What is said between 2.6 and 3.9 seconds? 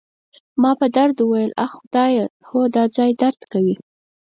دا ځای درد کوي.